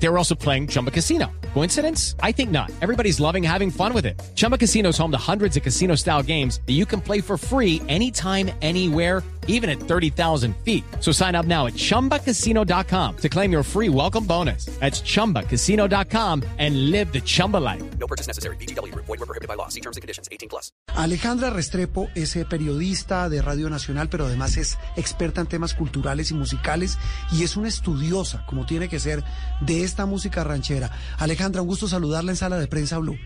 [0.00, 1.26] They were also playing Chumba Casino.
[1.54, 2.14] Coincidence?
[2.22, 2.70] I think not.
[2.80, 4.20] Everybody's loving having fun with it.
[4.34, 7.36] Chumba Casino is home to hundreds of casino style games that you can play for
[7.36, 10.84] free anytime, anywhere, even at 30,000 feet.
[11.00, 14.66] So sign up now at chumbacasino.com to claim your free welcome bonus.
[14.78, 17.82] That's chumbacasino.com and live the Chumba life.
[17.98, 18.56] No purchase necessary.
[18.56, 18.94] BGW.
[18.94, 19.68] Void were prohibited by law.
[19.68, 20.28] See terms and conditions.
[20.30, 20.70] 18 plus.
[20.94, 26.30] Alejandra Restrepo es eh, periodista de Radio Nacional, pero además es experta en temas culturales
[26.30, 26.98] y musicales
[27.32, 29.24] y es una estudiosa, como tiene que ser,
[29.60, 30.90] de esta música ranchera.
[31.18, 33.18] Alejandra, un gusto saludarla en Sala de Prensa Blue.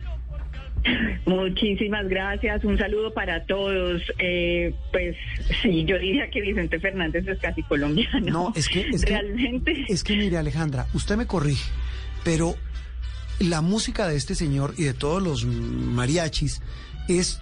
[1.26, 4.02] Muchísimas gracias, un saludo para todos.
[4.18, 5.16] Eh, pues
[5.62, 8.30] sí, yo diría que Vicente Fernández es casi colombiano.
[8.32, 9.84] No, es que, es que- realmente.
[9.88, 11.70] es que mire, Alejandra, usted me corrige,
[12.24, 12.56] pero
[13.38, 16.62] la música de este señor y de todos los mariachis
[17.08, 17.40] es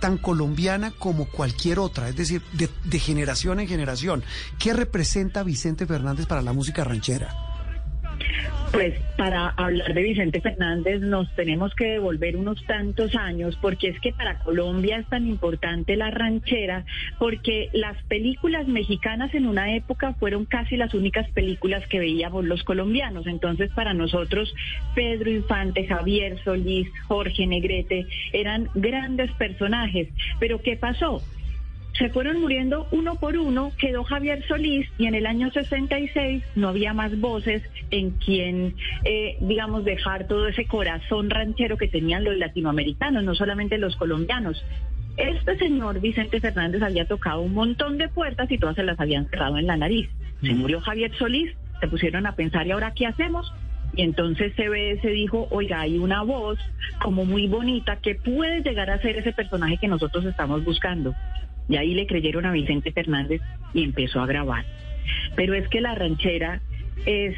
[0.00, 4.22] tan colombiana como cualquier otra, es decir, de, de generación en generación.
[4.58, 7.34] ¿Qué representa Vicente Fernández para la música ranchera?
[8.72, 14.00] Pues para hablar de Vicente Fernández nos tenemos que devolver unos tantos años porque es
[14.00, 16.84] que para Colombia es tan importante la ranchera
[17.18, 22.62] porque las películas mexicanas en una época fueron casi las únicas películas que veíamos los
[22.62, 23.26] colombianos.
[23.26, 24.54] Entonces para nosotros
[24.94, 30.08] Pedro Infante, Javier Solís, Jorge Negrete eran grandes personajes.
[30.38, 31.22] Pero ¿qué pasó?
[32.00, 36.68] Se fueron muriendo uno por uno, quedó Javier Solís y en el año 66 no
[36.70, 42.38] había más voces en quien, eh, digamos, dejar todo ese corazón ranchero que tenían los
[42.38, 44.64] latinoamericanos, no solamente los colombianos.
[45.18, 49.28] Este señor Vicente Fernández había tocado un montón de puertas y todas se las habían
[49.28, 50.08] cerrado en la nariz.
[50.40, 53.52] Se murió Javier Solís, se pusieron a pensar, ¿y ahora qué hacemos?
[53.92, 56.58] Y entonces CBS dijo, oiga, hay una voz
[57.02, 61.14] como muy bonita que puede llegar a ser ese personaje que nosotros estamos buscando.
[61.70, 63.40] Y ahí le creyeron a Vicente Fernández
[63.72, 64.66] y empezó a grabar.
[65.36, 66.60] Pero es que la ranchera
[67.06, 67.36] es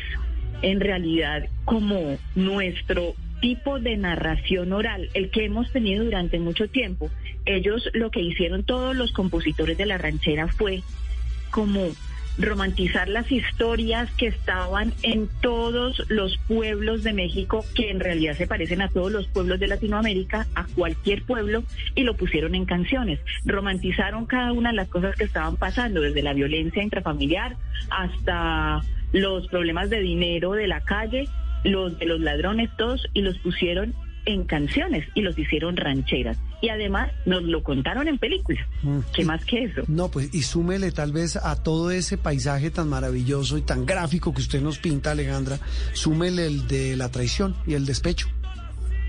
[0.62, 7.10] en realidad como nuestro tipo de narración oral, el que hemos tenido durante mucho tiempo.
[7.44, 10.82] Ellos lo que hicieron todos los compositores de la ranchera fue
[11.50, 11.88] como
[12.38, 18.47] romantizar las historias que estaban en todos los pueblos de México, que en realidad se
[18.47, 23.21] parecen a todos los pueblos de Latinoamérica, a cualquier pueblo, y lo pusieron en canciones.
[23.44, 27.56] Romantizaron cada una de las cosas que estaban pasando, desde la violencia intrafamiliar
[27.91, 28.81] hasta
[29.12, 31.28] los problemas de dinero de la calle,
[31.65, 33.94] los de los ladrones, todos, y los pusieron
[34.27, 36.37] en canciones y los hicieron rancheras.
[36.60, 38.65] Y además nos lo contaron en películas.
[38.83, 38.99] Mm.
[39.12, 39.83] ¿Qué más que eso?
[39.88, 44.33] No, pues y súmele tal vez a todo ese paisaje tan maravilloso y tan gráfico
[44.33, 45.59] que usted nos pinta, Alejandra,
[45.93, 48.28] súmele el de la traición y el despecho.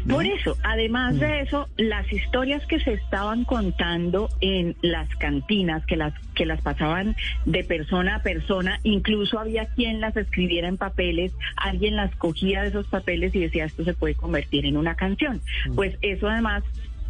[0.10, 5.96] Por eso, además de eso, las historias que se estaban contando en las cantinas, que
[5.96, 7.16] las que las pasaban
[7.46, 12.70] de persona a persona, incluso había quien las escribiera en papeles, alguien las cogía de
[12.70, 15.42] esos papeles y decía esto se puede convertir en una canción.
[15.76, 16.64] Pues eso además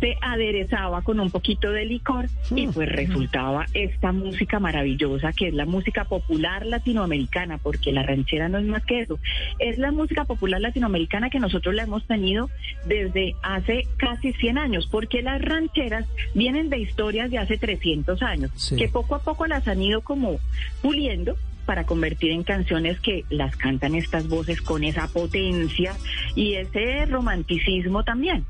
[0.04, 5.54] se aderezaba con un poquito de licor y pues resultaba esta música maravillosa que es
[5.54, 9.18] la música popular latinoamericana, porque la ranchera no es más que eso,
[9.60, 12.50] es la música popular latinoamericana que nosotros la hemos tenido
[12.86, 18.52] desde hace casi 100 años, porque las rancheras vienen de historias de hace 300 años,
[18.56, 18.76] Sí.
[18.76, 20.38] que poco a poco las han ido como
[20.82, 25.94] puliendo para convertir en canciones que las cantan estas voces con esa potencia
[26.36, 28.44] y ese romanticismo también.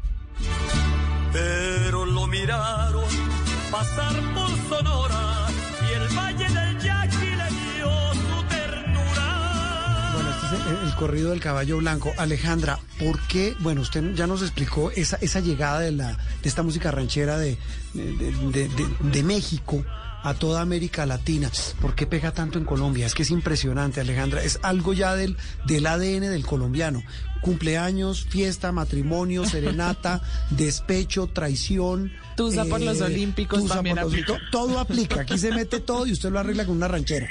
[1.33, 3.03] Pero lo miraron
[3.71, 5.47] pasar por Sonora
[5.89, 10.11] y el Valle del Yaqui le dio su ternura.
[10.13, 12.13] Bueno, este es el, corrido del caballo blanco.
[12.17, 13.55] Alejandra, ¿por qué?
[13.59, 17.57] Bueno, usted ya nos explicó esa, esa llegada de, la, de esta música ranchera de-
[17.93, 18.69] de-
[19.01, 19.83] de México
[20.23, 21.51] a toda América Latina.
[21.81, 23.05] ¿Por qué pega tanto en Colombia?
[23.05, 24.41] Es que es impresionante, Alejandra.
[24.43, 27.03] Es algo ya del, del ADN del colombiano.
[27.41, 32.07] Cumpleaños, fiesta, matrimonio, serenata, despecho, traición.
[32.07, 34.39] eh, Tusa por los olímpicos tusa también por los- aplica.
[34.51, 35.21] todo aplica.
[35.21, 37.27] Aquí se mete todo y usted lo arregla con una ranchera.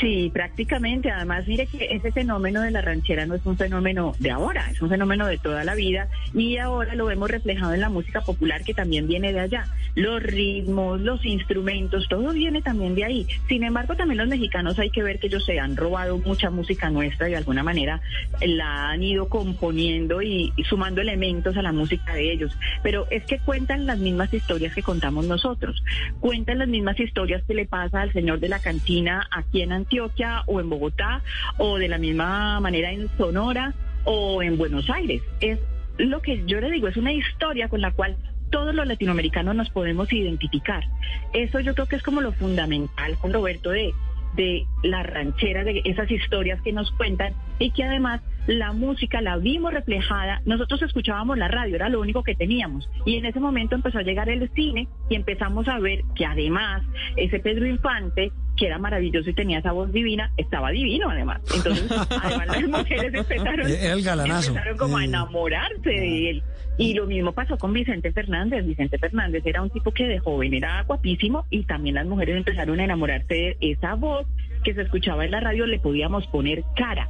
[0.00, 1.10] Sí, prácticamente.
[1.10, 4.80] Además, mire que ese fenómeno de la ranchera no es un fenómeno de ahora, es
[4.82, 8.64] un fenómeno de toda la vida y ahora lo vemos reflejado en la música popular
[8.64, 9.66] que también viene de allá.
[9.94, 13.26] Los ritmos, los instrumentos, todo viene también de ahí.
[13.48, 16.90] Sin embargo, también los mexicanos hay que ver que ellos se han robado mucha música
[16.90, 18.00] nuestra y de alguna manera
[18.40, 22.56] la han ido componiendo y, sumando elementos a la música de ellos.
[22.82, 25.82] Pero es que cuentan las mismas historias que contamos nosotros.
[26.20, 30.42] Cuentan las mismas historias que le pasa al señor de la cantina aquí en Antioquia
[30.46, 31.22] o en Bogotá
[31.58, 33.74] o de la misma manera en Sonora
[34.04, 35.22] o en Buenos Aires.
[35.40, 35.58] Es
[35.98, 38.16] lo que yo le digo, es una historia con la cual
[38.50, 40.84] todos los latinoamericanos nos podemos identificar.
[41.32, 43.92] Eso yo creo que es como lo fundamental con Roberto de
[44.34, 49.36] de la ranchera, de esas historias que nos cuentan y que además la música la
[49.36, 50.42] vimos reflejada.
[50.46, 52.88] Nosotros escuchábamos la radio, era lo único que teníamos.
[53.04, 56.82] Y en ese momento empezó a llegar el cine y empezamos a ver que además
[57.16, 61.40] ese Pedro Infante, que era maravilloso y tenía esa voz divina, estaba divino además.
[61.52, 61.90] Entonces,
[62.22, 64.50] además las mujeres empezaron, Era el galanazo.
[64.50, 66.42] empezaron como a Eh, enamorarse de él.
[66.78, 68.64] Y lo mismo pasó con Vicente Fernández.
[68.64, 72.78] Vicente Fernández era un tipo que de joven era guapísimo y también las mujeres empezaron
[72.78, 74.28] a enamorarse de esa voz
[74.62, 77.08] que se escuchaba en la radio, le podíamos poner cara.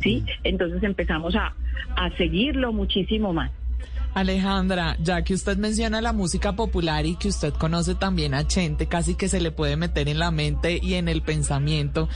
[0.00, 0.24] ¿Sí?
[0.44, 1.54] Entonces empezamos a,
[1.96, 3.50] a seguirlo muchísimo más.
[4.14, 8.86] Alejandra, ya que usted menciona la música popular y que usted conoce también a Chente,
[8.86, 12.08] casi que se le puede meter en la mente y en el pensamiento.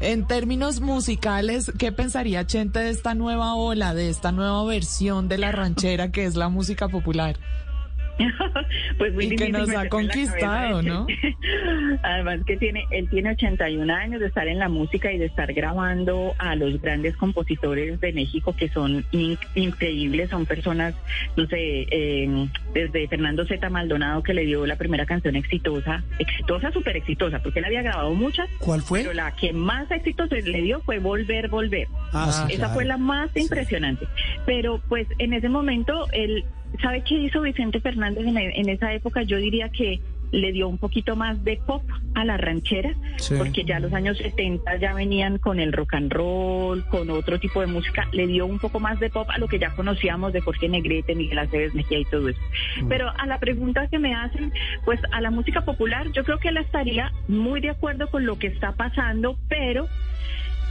[0.00, 5.38] En términos musicales, ¿qué pensaría Chente de esta nueva ola, de esta nueva versión de
[5.38, 7.38] la ranchera que es la música popular?
[8.98, 11.06] pues muy Y que nos ha conquistado, ¿no?
[12.02, 15.52] Además que tiene, él tiene 81 años de estar en la música y de estar
[15.52, 20.94] grabando a los grandes compositores de México que son in- increíbles, son personas,
[21.36, 23.68] no sé, eh, desde Fernando Z.
[23.70, 28.14] Maldonado que le dio la primera canción exitosa, exitosa, súper exitosa, porque él había grabado
[28.14, 29.00] muchas, ¿Cuál fue?
[29.00, 31.88] pero la que más éxito se le dio fue Volver, Volver.
[32.12, 32.74] Ah, sí, Esa claro.
[32.74, 34.06] fue la más impresionante.
[34.46, 36.44] Pero pues en ese momento, él,
[36.82, 39.22] ¿sabe qué hizo Vicente Fernández en, en esa época?
[39.22, 40.00] Yo diría que
[40.30, 41.82] le dio un poquito más de pop
[42.14, 43.34] a la ranchera, Sí.
[43.38, 47.62] porque ya los años 70 ya venían con el rock and roll, con otro tipo
[47.62, 50.42] de música, le dio un poco más de pop a lo que ya conocíamos de
[50.42, 52.40] Jorge Negrete, Miguel Aceves Mejía y todo eso.
[52.90, 54.52] Pero a la pregunta que me hacen,
[54.84, 58.38] pues a la música popular, yo creo que él estaría muy de acuerdo con lo
[58.38, 59.88] que está pasando, pero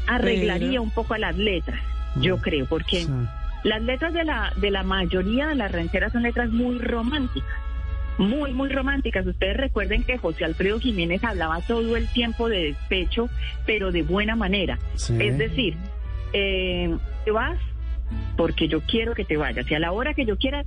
[0.08, 1.80] arreglaría Pero- un poco a las letras,
[2.22, 3.10] yo creo, porque Sí.
[3.64, 7.50] Las letras de la, de la mayoría de las rancheras son letras muy románticas.
[8.18, 9.26] Muy, muy románticas.
[9.28, 13.30] Ustedes recuerden que José Alfredo Jiménez hablaba todo el tiempo de despecho,
[13.68, 14.80] pero de buena manera.
[14.96, 15.16] Sí.
[15.22, 15.78] Es decir,
[16.34, 16.96] eh,
[17.26, 17.58] te vas
[18.36, 20.64] porque yo quiero que te vayas y a la hora que yo quiera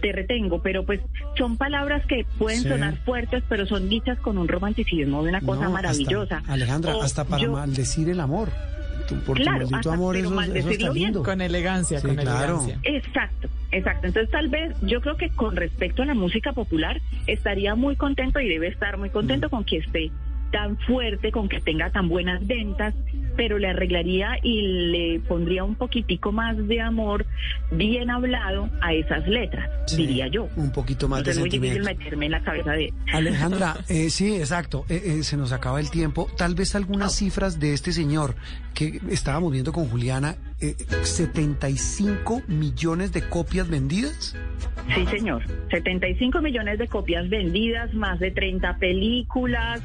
[0.00, 1.00] te retengo, pero pues
[1.36, 2.68] son palabras que pueden Sí.
[2.68, 6.42] sonar fuertes, pero son dichas con un romanticismo de una cosa No, hasta- maravillosa.
[6.46, 8.48] Alejandra, O hasta para yo- maldecir el amor.
[9.08, 11.04] Tu- por tu Claro, maldito amor, pero eso, eso maldecirlo está bien.
[11.06, 11.22] lindo.
[11.22, 12.60] Con elegancia, Sí, con claro.
[12.64, 12.78] elegancia.
[12.84, 14.06] Exacto, exacto.
[14.06, 18.40] Entonces tal vez yo creo que con respecto a la música popular estaría muy contento
[18.40, 20.10] y debe estar muy contento con que esté
[20.54, 22.94] tan fuerte, con que tenga tan buenas ventas,
[23.36, 24.62] pero le arreglaría y
[24.92, 27.26] le pondría un poquitico más de amor
[27.72, 30.48] bien hablado a esas letras, Sí, diría yo.
[30.54, 32.04] Un poquito más Entonces de es muy difícil sentimiento.
[32.04, 32.92] meterme en la cabeza de...
[33.12, 34.84] Alejandra, eh, sí, exacto.
[34.88, 36.28] eh, eh, se nos acaba el tiempo.
[36.36, 38.36] Tal vez algunas cifras de este señor
[38.74, 40.36] que estábamos viendo con Juliana.
[40.60, 44.36] Eh, 75 millones de copias vendidas.
[44.94, 45.42] Sí, señor.
[45.70, 49.80] 75 millones de copias vendidas, más de 30 películas.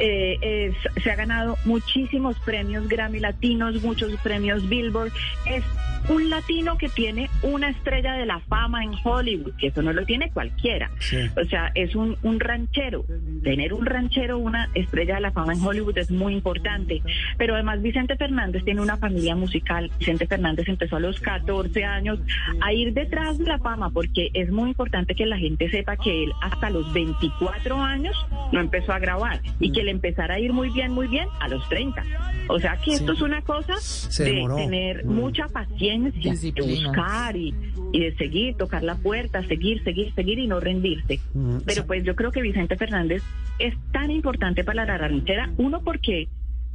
[0.00, 5.12] eh, es- se ha ganado muchísimos premios Grammy latinos, muchos premios Billboard.
[5.46, 5.62] Es
[6.08, 10.04] un latino que tiene una estrella de la fama en Hollywood, que eso no lo
[10.04, 10.90] tiene cualquiera.
[10.98, 11.16] Sí.
[11.40, 13.04] O sea, es un, un ranchero.
[13.42, 17.00] Tener un ranchero, una estrella de la fama en Hollywood es muy importante.
[17.38, 19.90] Pero además Vicente Fernández tiene una familia musical.
[19.98, 22.18] Vicente Fernández empezó a los 14 años
[22.60, 26.24] a ir detrás de la fama porque es muy importante que la gente sepa que
[26.24, 28.14] él hasta los 24 años
[28.52, 31.48] no empezó a grabar y que le empezara a ir muy bien, muy bien a
[31.48, 32.02] los 30.
[32.48, 33.74] O sea que esto es una cosa
[34.22, 35.12] de tener Mm.
[35.14, 37.54] mucha paciencia, de buscar y,
[37.92, 41.20] y de seguir, tocar la puerta, seguir, seguir, seguir y no rendirse.
[41.34, 43.22] Mm, Pero pues yo creo que Vicente Fernández
[43.58, 46.28] es tan importante para la ranchera, uno porque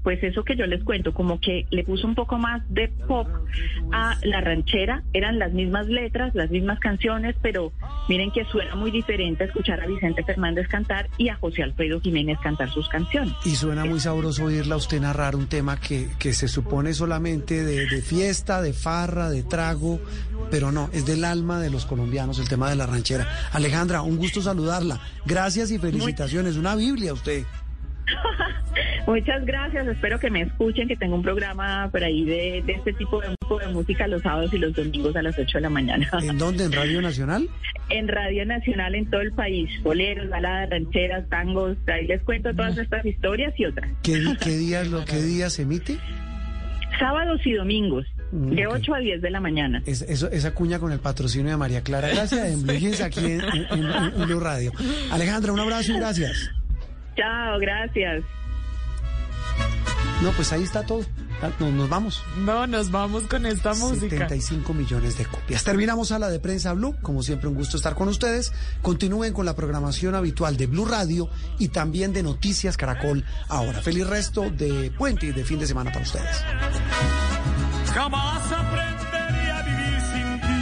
[0.03, 3.27] pues eso que yo les cuento, como que le puso un poco más de pop
[3.91, 7.72] a la ranchera, eran las mismas letras, las mismas canciones, pero
[8.08, 12.38] miren que suena muy diferente escuchar a Vicente Fernández cantar y a José Alfredo Jiménez
[12.41, 13.34] cantar sus canciones.
[13.46, 17.63] Y suena muy sabroso oírla a usted narrar un tema que, que se supone solamente
[17.63, 20.00] de, de fiesta, de farra, de trago,
[20.50, 23.27] pero no, es del alma de los colombianos el tema de la ranchera.
[23.51, 25.00] Alejandra, un gusto saludarla.
[25.25, 26.56] Gracias y felicitaciones.
[26.56, 27.44] Una Biblia usted.
[29.10, 32.94] Muchas gracias, espero que me escuchen, que tengo un programa por ahí de, de este
[32.94, 33.30] tipo de,
[33.74, 36.08] música los sábados y los domingos a las 8 de la mañana.
[36.22, 36.66] ¿En dónde?
[36.66, 37.50] ¿En Radio Nacional?
[37.89, 42.78] en Radio Nacional en todo el país, boleros, baladas, rancheras, tangos, ahí les cuento todas
[42.78, 43.89] estas historias y otras.
[44.04, 45.98] ¿Qué, qué días lo qué días se emite?
[47.00, 48.74] Sábados y domingos, Mm, de ok.
[48.75, 49.82] 8 a 10 de la mañana.
[49.88, 53.25] Es- eso- esa cuña con el patrocinio de María Clara Gracia en Blue Jeans aquí
[53.25, 54.72] en, en- en- en Blue Radio.
[55.12, 56.51] Alejandra, un abrazo y gracias.
[57.16, 58.22] Chao, gracias.
[60.21, 61.05] No, pues ahí está todo.
[61.41, 62.21] Ah, no, nos vamos.
[62.38, 64.09] No, nos vamos con esta música.
[64.09, 65.63] 75 millones de copias.
[65.63, 66.95] Terminamos a la de prensa Blue.
[67.01, 68.51] Como siempre, un gusto estar con ustedes.
[68.81, 73.23] Continúen con la programación habitual de Blue Radio y también de Noticias Caracol.
[73.47, 76.43] Ahora, feliz resto de puente y de fin de semana para ustedes.
[77.93, 80.59] Jamás aprendería a vivir sin ti.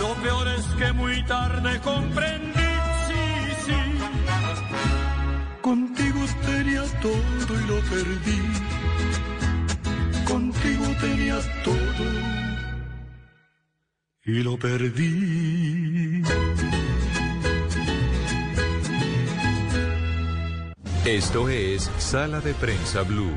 [0.00, 2.53] Lo peor es que muy tarde comprendí,
[7.04, 8.40] todo y lo perdí.
[10.24, 12.06] Contigo tenía todo
[14.24, 16.22] y lo perdí.
[21.04, 23.36] Esto es Sala de Prensa Blue.